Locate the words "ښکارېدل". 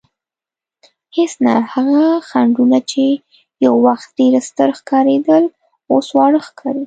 4.79-5.43